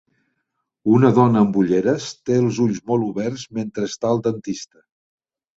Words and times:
Una 0.99 1.11
dona 1.17 1.43
amb 1.47 1.59
ulleres 1.63 2.07
té 2.29 2.39
els 2.45 2.63
ulls 2.65 2.81
molt 2.93 3.07
oberts 3.11 3.47
mentre 3.59 3.89
està 3.93 4.11
al 4.15 4.23
dentista. 4.31 4.83